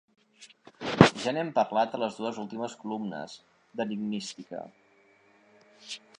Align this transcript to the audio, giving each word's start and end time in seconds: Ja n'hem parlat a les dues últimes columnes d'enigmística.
Ja 1.25 1.33
n'hem 1.37 1.51
parlat 1.59 1.93
a 1.93 2.01
les 2.05 2.17
dues 2.21 2.39
últimes 2.45 2.77
columnes 2.85 3.37
d'enigmística. 3.81 4.65